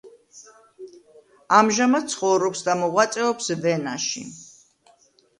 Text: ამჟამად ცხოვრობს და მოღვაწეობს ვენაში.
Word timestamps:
ამჟამად 1.57 2.07
ცხოვრობს 2.13 2.63
და 2.69 2.75
მოღვაწეობს 2.79 3.51
ვენაში. 3.67 4.23